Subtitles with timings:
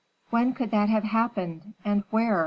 [0.31, 2.39] "When could that have happened, and where?"